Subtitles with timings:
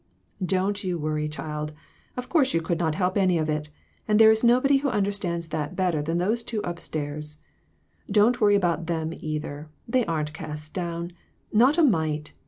[0.43, 1.73] "Don't you worry, child;
[2.17, 3.69] of course you could not help any of it;
[4.07, 7.37] and there is nobody who understands that better than those two up stairs.
[8.09, 11.13] Don't worry about them, either; they aren't cast down
[11.53, 12.33] not a mite.